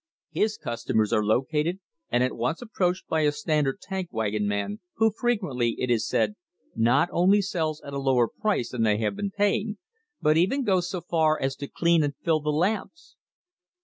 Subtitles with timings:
[0.31, 5.11] His customers are located and at once approached by a Standard tank wagon man, who
[5.11, 6.33] fre quently, it is said,
[6.75, 9.77] not only sells at a lower price than they have been paying,
[10.19, 13.15] but even goes so far as to clean and fill the lamps!